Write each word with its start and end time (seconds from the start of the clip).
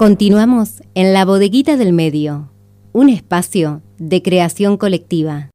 Continuamos 0.00 0.80
en 0.94 1.12
la 1.12 1.26
bodeguita 1.26 1.76
del 1.76 1.92
medio, 1.92 2.50
un 2.94 3.10
espacio 3.10 3.82
de 3.98 4.22
creación 4.22 4.78
colectiva. 4.78 5.50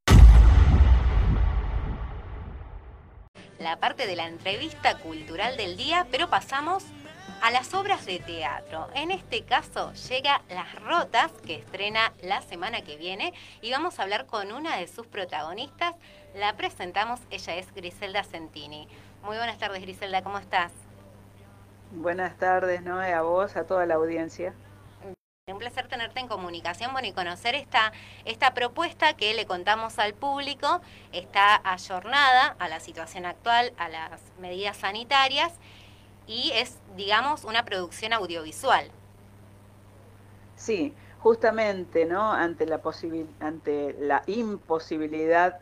La 3.58 3.80
parte 3.80 4.06
de 4.06 4.14
la 4.14 4.28
entrevista 4.28 4.98
cultural 4.98 5.56
del 5.56 5.76
día, 5.76 6.06
pero 6.12 6.30
pasamos 6.30 6.84
a 7.42 7.50
las 7.50 7.74
obras 7.74 8.06
de 8.06 8.20
teatro. 8.20 8.86
En 8.94 9.10
este 9.10 9.42
caso 9.42 9.92
llega 10.08 10.40
Las 10.48 10.80
Rotas, 10.80 11.32
que 11.44 11.56
estrena 11.56 12.12
la 12.22 12.40
semana 12.40 12.82
que 12.82 12.96
viene, 12.96 13.34
y 13.62 13.72
vamos 13.72 13.98
a 13.98 14.04
hablar 14.04 14.26
con 14.26 14.52
una 14.52 14.76
de 14.76 14.86
sus 14.86 15.08
protagonistas. 15.08 15.96
La 16.36 16.56
presentamos, 16.56 17.18
ella 17.32 17.56
es 17.56 17.74
Griselda 17.74 18.22
Centini. 18.22 18.86
Muy 19.24 19.38
buenas 19.38 19.58
tardes, 19.58 19.82
Griselda, 19.82 20.22
¿cómo 20.22 20.38
estás? 20.38 20.70
Buenas 21.92 22.36
tardes, 22.36 22.82
Noé, 22.82 23.12
a 23.12 23.22
vos, 23.22 23.56
a 23.56 23.64
toda 23.64 23.86
la 23.86 23.94
audiencia. 23.94 24.54
Un 25.48 25.58
placer 25.58 25.86
tenerte 25.86 26.18
en 26.18 26.26
comunicación 26.26 26.92
bueno, 26.92 27.06
y 27.06 27.12
conocer 27.12 27.54
esta, 27.54 27.92
esta 28.24 28.52
propuesta 28.52 29.14
que 29.14 29.32
le 29.34 29.46
contamos 29.46 30.00
al 30.00 30.12
público. 30.12 30.80
Está 31.12 31.60
ayornada 31.62 32.56
a 32.58 32.68
la 32.68 32.80
situación 32.80 33.24
actual, 33.24 33.72
a 33.78 33.88
las 33.88 34.20
medidas 34.40 34.76
sanitarias 34.76 35.52
y 36.26 36.50
es, 36.54 36.78
digamos, 36.96 37.44
una 37.44 37.64
producción 37.64 38.12
audiovisual. 38.12 38.90
Sí, 40.56 40.92
justamente, 41.20 42.06
¿no? 42.06 42.32
Ante 42.32 42.66
la, 42.66 42.80
ante 43.38 43.94
la 44.00 44.22
imposibilidad 44.26 45.60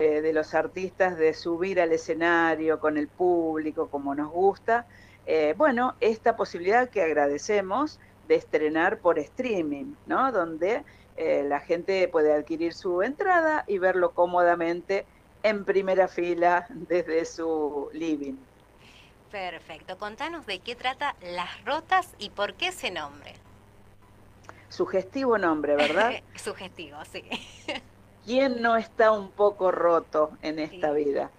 eh, 0.00 0.20
de 0.20 0.32
los 0.32 0.54
artistas 0.54 1.16
de 1.18 1.34
subir 1.34 1.80
al 1.80 1.92
escenario 1.92 2.78
con 2.78 2.96
el 2.96 3.08
público 3.08 3.88
como 3.88 4.14
nos 4.14 4.30
gusta, 4.30 4.86
eh, 5.26 5.54
bueno, 5.56 5.94
esta 6.00 6.36
posibilidad 6.36 6.88
que 6.88 7.02
agradecemos 7.02 7.98
de 8.28 8.36
estrenar 8.36 8.98
por 8.98 9.18
streaming, 9.18 9.94
¿no? 10.06 10.32
Donde 10.32 10.84
eh, 11.16 11.44
la 11.46 11.60
gente 11.60 12.08
puede 12.08 12.32
adquirir 12.32 12.74
su 12.74 13.02
entrada 13.02 13.64
y 13.66 13.78
verlo 13.78 14.12
cómodamente 14.12 15.06
en 15.42 15.64
primera 15.64 16.08
fila 16.08 16.66
desde 16.70 17.24
su 17.24 17.88
living. 17.92 18.34
Perfecto. 19.30 19.98
Contanos 19.98 20.46
de 20.46 20.60
qué 20.60 20.76
trata 20.76 21.16
Las 21.20 21.64
Rotas 21.64 22.14
y 22.18 22.30
por 22.30 22.54
qué 22.54 22.68
ese 22.68 22.90
nombre. 22.90 23.34
Sugestivo 24.68 25.38
nombre, 25.38 25.76
¿verdad? 25.76 26.12
Sugestivo, 26.36 26.98
sí. 27.10 27.24
¿Quién 28.24 28.62
no 28.62 28.76
está 28.76 29.12
un 29.12 29.30
poco 29.30 29.70
roto 29.70 30.30
en 30.42 30.58
esta 30.58 30.92
vida? 30.92 31.30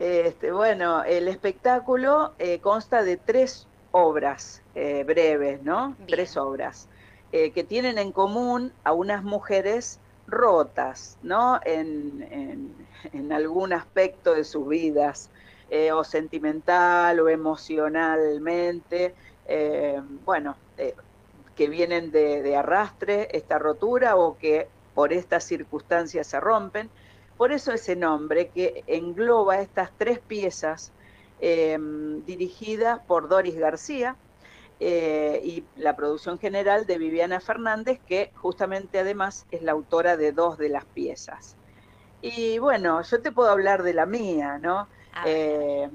Este, 0.00 0.50
bueno, 0.50 1.04
el 1.04 1.28
espectáculo 1.28 2.32
eh, 2.38 2.58
consta 2.60 3.02
de 3.02 3.18
tres 3.18 3.66
obras 3.92 4.62
eh, 4.74 5.04
breves, 5.06 5.62
¿no? 5.62 5.94
Tres 6.08 6.38
obras 6.38 6.88
eh, 7.32 7.50
que 7.50 7.64
tienen 7.64 7.98
en 7.98 8.10
común 8.10 8.72
a 8.82 8.92
unas 8.94 9.22
mujeres 9.22 10.00
rotas, 10.26 11.18
¿no? 11.22 11.60
En, 11.66 12.74
en 13.12 13.30
algún 13.30 13.74
aspecto 13.74 14.34
de 14.34 14.44
sus 14.44 14.66
vidas. 14.66 15.30
O 15.94 16.02
sentimental 16.02 17.20
o 17.20 17.28
emocionalmente, 17.28 19.14
bueno, 20.24 20.56
que 21.54 21.68
vienen 21.68 22.10
de, 22.10 22.56
arrastre 22.56 23.28
esta 23.30 23.56
rotura 23.60 24.16
o 24.16 24.36
que 24.36 24.66
por 24.96 25.12
estas 25.12 25.44
circunstancias 25.44 26.26
se 26.26 26.40
rompen. 26.40 26.90
Por 27.40 27.52
eso 27.52 27.72
ese 27.72 27.96
nombre 27.96 28.50
que 28.50 28.84
engloba 28.86 29.62
estas 29.62 29.92
tres 29.96 30.18
piezas 30.18 30.92
dirigidas 31.40 33.00
por 33.06 33.30
Doris 33.30 33.56
García, 33.56 34.14
y 34.78 35.64
la 35.76 35.96
producción 35.96 36.38
general 36.38 36.84
de 36.84 36.98
Viviana 36.98 37.40
Fernández, 37.40 37.98
que 38.06 38.30
justamente 38.34 38.98
además 38.98 39.46
es 39.50 39.62
la 39.62 39.72
autora 39.72 40.18
de 40.18 40.32
dos 40.32 40.58
de 40.58 40.68
las 40.68 40.84
piezas. 40.84 41.56
Y 42.20 42.58
bueno, 42.58 43.00
yo 43.00 43.22
te 43.22 43.32
puedo 43.32 43.48
hablar 43.48 43.84
de 43.84 43.94
la 43.94 44.04
mía, 44.04 44.58
¿no? 44.58 44.86
Eh, 45.24 45.88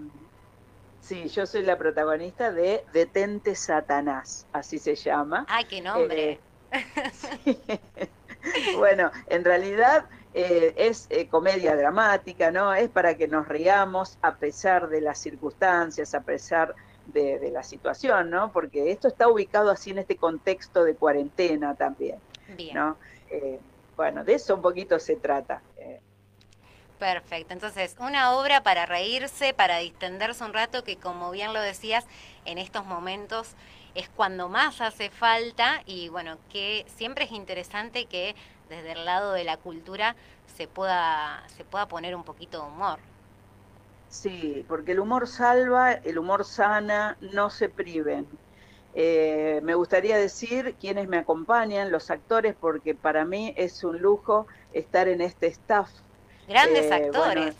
sí, 1.00 1.28
yo 1.28 1.45
soy 1.45 1.61
la 1.61 1.78
protagonista 1.78 2.51
de 2.51 2.84
Detente 2.91 3.53
Satanás, 3.53 4.47
así 4.51 4.79
se 4.79 4.95
llama. 4.95 5.45
¡Ay, 5.47 5.66
qué 5.66 5.79
nombre! 5.79 6.39
Eh, 6.72 7.79
bueno, 8.78 9.11
en 9.28 9.45
realidad 9.45 10.05
eh, 10.35 10.73
es 10.78 11.07
comedia 11.29 11.75
dramática, 11.75 12.51
¿no? 12.51 12.73
Es 12.73 12.90
para 12.90 13.16
que 13.16 13.28
nos 13.28 13.47
riamos 13.47 14.18
a 14.22 14.35
pesar 14.35 14.90
de 14.90 15.01
las 15.01 15.18
circunstancias, 15.19 16.13
a 16.13 16.22
pesar 16.22 16.75
de, 17.07 17.50
la 17.51 17.63
situación, 17.63 18.29
¿no? 18.29 18.51
Porque 18.51 18.91
esto 18.91 19.07
está 19.07 19.28
ubicado 19.28 19.72
así 19.72 19.91
en 19.91 20.00
este 20.00 20.18
contexto 20.18 20.84
de 20.84 20.96
cuarentena 20.96 21.75
también, 21.75 22.19
Bien. 22.57 22.75
¿no? 22.75 22.97
bueno, 23.96 24.23
de 24.23 24.34
eso 24.34 24.56
un 24.56 24.62
poquito 24.62 25.00
se 25.00 25.16
trata. 25.16 25.62
Perfecto, 27.00 27.53
entonces 27.53 27.96
una 28.00 28.35
obra 28.35 28.63
para 28.63 28.85
reírse, 28.85 29.53
para 29.53 29.79
distenderse 29.79 30.44
un 30.44 30.53
rato, 30.53 30.84
que 30.84 30.96
como 30.96 31.31
bien 31.31 31.53
lo 31.53 31.59
decías, 31.59 32.06
en 32.46 32.57
estos 32.57 32.85
momentos 32.85 33.56
es 33.96 34.07
cuando 34.09 34.47
más 34.47 34.79
hace 34.79 35.09
falta 35.09 35.81
y 35.85 36.07
bueno, 36.09 36.38
que 36.50 36.85
siempre 36.96 37.25
es 37.25 37.31
interesante 37.31 38.06
que 38.06 38.35
desde 38.70 38.94
el 38.94 39.06
lado 39.06 39.34
de 39.34 39.44
la 39.44 39.58
cultura 39.58 40.16
se 40.56 40.68
pueda, 40.68 41.44
se 41.56 41.64
pueda 41.66 41.88
poner 41.88 42.16
un 42.16 42.24
poquito 42.24 42.62
de 42.62 42.68
humor. 42.68 43.00
Sí, 44.09 44.66
porque 44.68 44.94
el 44.94 45.00
humor 45.00 45.28
salva, 45.28 45.92
el 45.94 46.18
humor 46.18 46.46
sana, 46.46 47.18
no 47.20 47.50
se 47.50 47.70
priven. 47.70 48.28
Eh, 48.94 49.59
me 49.64 49.76
gustaría 49.76 50.18
decir 50.18 50.76
quienes 50.80 51.09
me 51.09 51.18
acompañan, 51.18 51.92
los 51.92 52.09
actores, 52.09 52.56
porque 52.59 52.96
para 52.96 53.26
mí 53.26 53.53
es 53.58 53.84
un 53.84 54.00
lujo 54.02 54.48
estar 54.74 55.08
en 55.09 55.22
este 55.22 55.47
staff 55.47 55.90
Grandes 56.47 56.86
eh, 56.92 56.94
actores. 56.94 57.56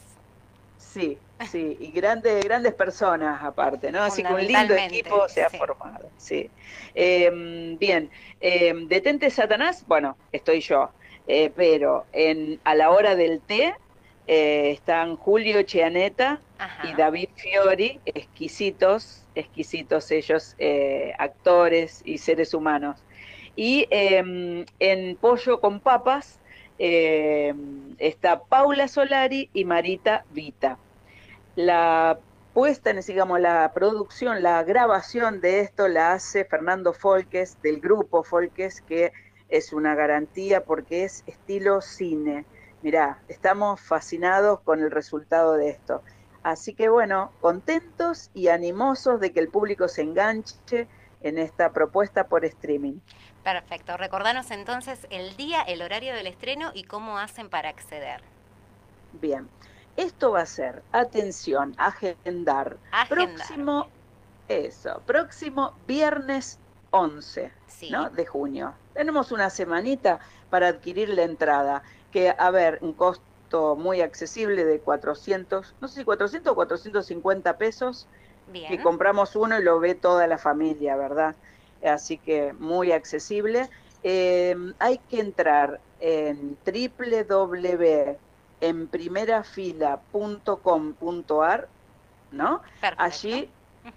sí, 0.78 1.18
sí, 1.50 1.78
y 1.80 1.92
grandes, 1.92 2.44
grandes 2.44 2.74
personas 2.74 3.44
aparte, 3.44 3.92
¿no? 3.92 4.02
Así 4.02 4.24
que 4.24 4.34
un 4.34 4.46
lindo 4.46 4.76
equipo 4.76 5.28
se 5.28 5.44
ha 5.44 5.50
formado, 5.50 6.10
sí. 6.18 6.50
Em, 6.94 7.78
bien, 7.78 8.10
em, 8.40 8.88
Detente 8.88 9.30
Satanás, 9.30 9.84
bueno, 9.88 10.18
estoy 10.32 10.62
yo, 10.62 10.92
eh, 11.28 11.52
pero 11.56 12.06
en, 12.14 12.60
a 12.64 12.76
la 12.76 12.90
hora 12.92 13.16
del 13.16 13.42
té 13.42 13.74
eh, 14.28 14.72
están 14.72 15.18
Julio 15.18 15.64
Chianeta 15.64 16.40
y 16.84 16.94
David 16.94 17.30
Fiori, 17.36 18.00
exquisitos, 18.06 19.24
exquisitos 19.36 20.10
ellos, 20.12 20.56
actores 21.18 22.02
y 22.06 22.18
seres 22.18 22.54
humanos. 22.54 23.04
Y 23.56 23.88
em, 23.90 24.66
en 24.80 25.16
Pollo 25.16 25.60
con 25.60 25.80
Papas 25.80 26.40
eh, 26.78 27.54
está 28.00 28.42
Paula 28.44 28.88
Solari 28.88 29.50
y 29.54 29.66
Marita 29.66 30.26
Vita. 30.32 30.78
La 31.56 32.20
puesta 32.54 32.90
en, 32.90 33.00
digamos, 33.02 33.40
la 33.40 33.72
producción, 33.74 34.42
la 34.44 34.64
grabación 34.64 35.42
de 35.42 35.60
esto 35.62 35.88
la 35.88 36.14
hace 36.14 36.46
Fernando 36.46 36.94
Folques, 36.94 37.62
del 37.62 37.80
grupo 37.80 38.24
Folques, 38.24 38.82
que 38.82 39.12
es 39.50 39.74
una 39.74 39.96
garantía 39.96 40.64
porque 40.64 41.04
es 41.04 41.24
estilo 41.28 41.82
cine. 41.82 42.46
Mirá, 42.82 43.20
estamos 43.28 43.82
fascinados 43.82 44.60
con 44.62 44.82
el 44.82 44.92
resultado 44.92 45.54
de 45.54 45.70
esto. 45.70 46.02
Así 46.44 46.74
que 46.74 46.90
bueno, 46.90 47.32
contentos 47.42 48.30
y 48.34 48.50
animosos 48.50 49.20
de 49.20 49.32
que 49.32 49.40
el 49.40 49.50
público 49.50 49.88
se 49.88 50.04
enganche 50.04 50.88
en 51.22 51.40
esta 51.40 51.72
propuesta 51.72 52.28
por 52.28 52.46
streaming. 52.46 53.00
Perfecto. 53.44 53.98
Recordanos 53.98 54.52
entonces 54.52 55.08
el 55.10 55.36
día, 55.38 55.62
el 55.62 55.82
horario 55.82 56.14
del 56.14 56.28
estreno 56.28 56.72
y 56.74 56.84
cómo 56.84 57.18
hacen 57.18 57.50
para 57.50 57.70
acceder. 57.70 58.22
Bien. 59.14 59.50
Esto 59.98 60.32
va 60.32 60.42
a 60.42 60.46
ser, 60.46 60.84
atención, 60.92 61.74
agendar. 61.78 62.78
Próximo, 63.10 63.88
eso, 64.48 65.02
próximo 65.06 65.74
viernes 65.88 66.60
11 66.92 67.52
de 68.14 68.26
junio. 68.26 68.74
Tenemos 68.94 69.32
una 69.32 69.50
semanita 69.50 70.20
para 70.50 70.68
adquirir 70.68 71.10
la 71.10 71.24
entrada, 71.24 71.84
que, 72.12 72.34
a 72.38 72.52
ver, 72.52 72.80
un 72.82 72.94
costo 72.94 73.76
muy 73.76 74.02
accesible 74.02 74.66
de 74.66 74.80
400, 74.80 75.76
no 75.80 75.88
sé 75.88 75.96
si 75.96 76.04
400 76.06 76.52
o 76.52 76.56
450 76.56 77.58
pesos, 77.58 78.08
Bien. 78.48 78.68
que 78.68 78.82
compramos 78.82 79.36
uno 79.36 79.60
y 79.60 79.64
lo 79.64 79.80
ve 79.80 79.96
toda 79.96 80.28
la 80.28 80.38
familia, 80.38 80.96
¿verdad? 80.96 81.36
así 81.84 82.18
que 82.18 82.54
muy 82.54 82.92
accesible. 82.92 83.70
Em, 84.04 84.74
hay 84.80 84.98
que 85.10 85.20
entrar 85.20 85.80
en 86.00 86.58
www.enprimerafila.com.ar, 88.74 91.68
¿no? 92.32 92.62
Allí 92.98 93.50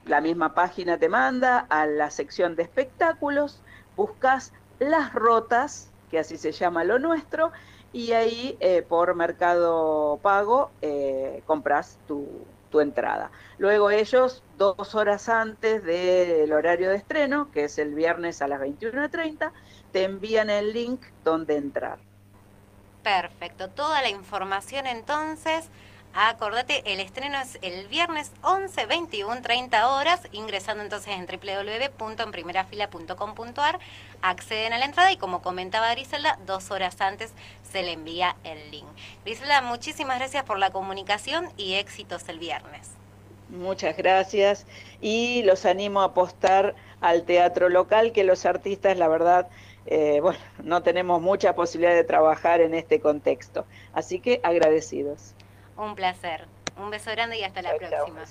la 0.04 0.20
misma 0.20 0.54
página 0.54 0.98
te 0.98 1.08
manda 1.08 1.60
a 1.68 1.86
la 1.86 2.10
sección 2.10 2.56
de 2.56 2.64
espectáculos, 2.64 3.62
buscas 3.96 4.52
las 4.78 5.14
rotas, 5.14 5.90
que 6.10 6.18
así 6.18 6.36
se 6.36 6.52
llama 6.52 6.84
lo 6.84 6.98
nuestro, 6.98 7.52
y 7.92 8.12
ahí 8.12 8.56
eh, 8.60 8.82
por 8.82 9.14
Mercado 9.14 10.18
Pago 10.22 10.70
eh, 10.82 11.42
compras 11.46 11.98
tu, 12.06 12.26
tu 12.70 12.80
entrada. 12.80 13.30
Luego 13.58 13.90
ellos, 13.90 14.42
dos 14.56 14.94
horas 14.94 15.28
antes 15.28 15.82
del 15.84 16.52
horario 16.52 16.90
de 16.90 16.96
estreno, 16.96 17.50
que 17.50 17.64
es 17.64 17.78
el 17.78 17.94
viernes 17.94 18.42
a 18.42 18.48
las 18.48 18.60
21.30, 18.60 19.52
te 19.92 20.04
envían 20.04 20.50
el 20.50 20.72
link 20.72 21.00
donde 21.24 21.56
entrar. 21.56 21.98
Perfecto, 23.02 23.68
toda 23.68 24.02
la 24.02 24.10
información 24.10 24.86
entonces 24.86 25.70
Acordate, 26.14 26.82
el 26.92 27.00
estreno 27.00 27.40
es 27.40 27.58
el 27.62 27.86
viernes 27.86 28.32
11, 28.42 28.84
21, 28.86 29.42
30 29.42 29.88
horas, 29.88 30.20
ingresando 30.32 30.82
entonces 30.82 31.14
en 31.14 31.26
www.enprimerafila.com.ar, 31.26 33.78
acceden 34.22 34.72
a 34.72 34.78
la 34.78 34.86
entrada 34.86 35.12
y 35.12 35.16
como 35.16 35.40
comentaba 35.42 35.92
Griselda, 35.92 36.36
dos 36.46 36.72
horas 36.72 37.00
antes 37.00 37.32
se 37.70 37.82
le 37.82 37.92
envía 37.92 38.34
el 38.42 38.70
link. 38.70 38.86
Griselda, 39.24 39.60
muchísimas 39.60 40.18
gracias 40.18 40.42
por 40.44 40.58
la 40.58 40.70
comunicación 40.70 41.50
y 41.56 41.74
éxitos 41.74 42.28
el 42.28 42.40
viernes. 42.40 42.88
Muchas 43.50 43.96
gracias 43.96 44.66
y 45.00 45.44
los 45.44 45.64
animo 45.66 46.00
a 46.00 46.06
apostar 46.06 46.74
al 47.00 47.22
teatro 47.22 47.68
local, 47.68 48.10
que 48.12 48.24
los 48.24 48.44
artistas, 48.44 48.98
la 48.98 49.06
verdad, 49.08 49.46
eh, 49.90 50.20
bueno, 50.20 50.38
no 50.62 50.82
tenemos 50.82 51.22
mucha 51.22 51.54
posibilidad 51.54 51.94
de 51.94 52.04
trabajar 52.04 52.60
en 52.60 52.74
este 52.74 53.00
contexto. 53.00 53.64
Así 53.92 54.20
que 54.20 54.40
agradecidos. 54.42 55.34
Un 55.76 55.94
placer. 55.94 56.46
Un 56.76 56.90
beso 56.90 57.10
grande 57.10 57.38
y 57.38 57.42
hasta 57.42 57.62
la 57.62 57.74
próxima. 57.76 58.22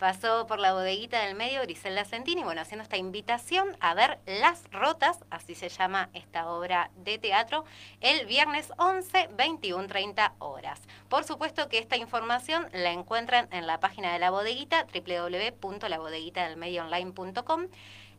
Pasó 0.00 0.46
por 0.46 0.58
la 0.58 0.72
bodeguita 0.72 1.20
del 1.20 1.34
medio 1.34 1.60
Griselda 1.60 2.06
Sentini, 2.06 2.42
bueno, 2.42 2.62
haciendo 2.62 2.84
esta 2.84 2.96
invitación 2.96 3.76
a 3.80 3.92
ver 3.92 4.18
Las 4.24 4.62
Rotas, 4.72 5.18
así 5.28 5.54
se 5.54 5.68
llama 5.68 6.08
esta 6.14 6.48
obra 6.48 6.90
de 6.96 7.18
teatro, 7.18 7.66
el 8.00 8.24
viernes 8.24 8.72
11, 8.78 9.28
21, 9.36 9.88
30 9.88 10.36
horas. 10.38 10.80
Por 11.10 11.24
supuesto 11.24 11.68
que 11.68 11.76
esta 11.76 11.98
información 11.98 12.66
la 12.72 12.92
encuentran 12.92 13.46
en 13.50 13.66
la 13.66 13.78
página 13.78 14.14
de 14.14 14.18
la 14.18 14.30
bodeguita, 14.30 14.86
www.labodeguitadelmedioonline.com. 14.86 17.66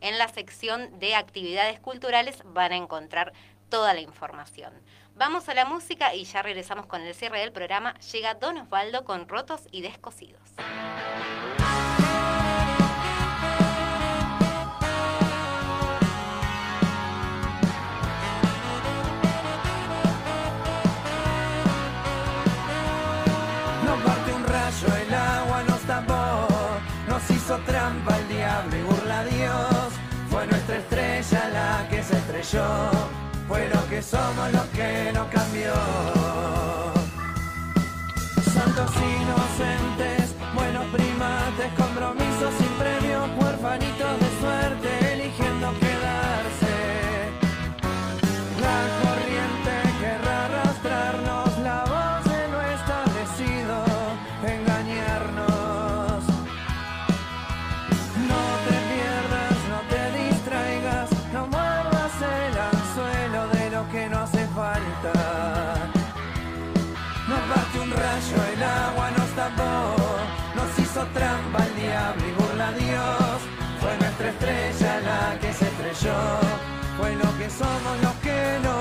En 0.01 0.19
la 0.19 0.27
sección 0.27 0.99
de 0.99 1.15
actividades 1.15 1.79
culturales 1.79 2.43
van 2.45 2.73
a 2.73 2.77
encontrar 2.77 3.33
toda 3.69 3.95
la 3.95 4.01
información. 4.01 4.71
Vamos 5.15 5.49
a 5.49 5.55
la 5.55 5.65
música 5.65 6.13
y 6.13 6.25
ya 6.25 6.43
regresamos 6.43 6.85
con 6.85 7.01
el 7.01 7.15
cierre 7.15 7.39
del 7.39 7.51
programa. 7.51 7.95
Llega 8.11 8.35
Don 8.35 8.59
Osvaldo 8.59 9.03
con 9.03 9.27
Rotos 9.27 9.67
y 9.71 9.81
Descosidos. 9.81 10.51
Trampa 27.59 28.17
el 28.17 28.27
diablo 28.27 28.77
y 28.77 28.81
burla 28.83 29.19
a 29.19 29.25
Dios. 29.25 29.93
Fue 30.29 30.47
nuestra 30.47 30.77
estrella 30.77 31.49
la 31.49 31.87
que 31.89 32.03
se 32.03 32.17
estrelló 32.17 32.91
fue 33.51 33.67
lo 33.67 33.85
que 33.89 34.01
somos 34.01 34.49
lo 34.53 34.71
que 34.71 35.11
no 35.13 35.29
cambió. 35.29 35.73
Santos 38.53 38.89
fue 77.01 77.15
lo 77.15 77.37
que 77.39 77.49
somos, 77.49 77.93
lo 78.03 78.13
que 78.21 78.59
nos 78.63 78.80